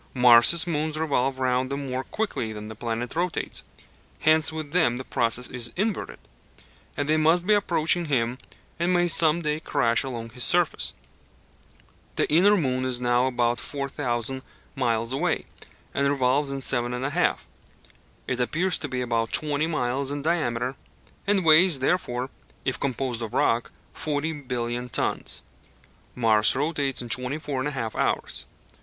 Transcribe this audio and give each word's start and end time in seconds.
Mars' 0.15 0.65
moons 0.65 0.97
revolve 0.97 1.37
round 1.37 1.71
him 1.71 1.85
more 1.87 2.03
quickly 2.03 2.51
than 2.51 2.69
the 2.69 2.75
planet 2.75 3.15
rotates: 3.15 3.61
hence 4.21 4.51
with 4.51 4.71
them 4.71 4.97
the 4.97 5.03
process 5.03 5.47
is 5.47 5.71
inverted, 5.75 6.17
and 6.97 7.07
they 7.07 7.17
must 7.17 7.45
be 7.45 7.53
approaching 7.53 8.05
him 8.05 8.39
and 8.79 8.91
may 8.93 9.07
some 9.07 9.43
day 9.43 9.59
crash 9.59 10.01
along 10.03 10.31
his 10.31 10.43
surface. 10.43 10.93
The 12.15 12.27
inner 12.33 12.57
moon 12.57 12.83
is 12.83 12.99
now 12.99 13.27
about 13.27 13.59
4,000 13.59 14.41
miles 14.75 15.13
away, 15.13 15.45
and 15.93 16.09
revolves 16.09 16.49
in 16.49 16.61
7 16.61 16.93
1/2 16.93 17.15
hours. 17.15 17.37
It 18.25 18.39
appears 18.39 18.79
to 18.79 18.87
be 18.89 19.01
about 19.01 19.31
20 19.31 19.67
miles 19.67 20.09
in 20.09 20.23
diameter, 20.23 20.75
and 21.27 21.45
weighs 21.45 21.77
therefore, 21.77 22.31
if 22.65 22.79
composed 22.79 23.21
of 23.21 23.35
rock, 23.35 23.69
40 23.93 24.33
billion 24.49 24.89
tons. 24.89 25.43
Mars 26.15 26.55
rotates 26.55 27.03
in 27.03 27.09
24 27.09 27.63
1/2 27.65 27.95
hours. 27.95 28.45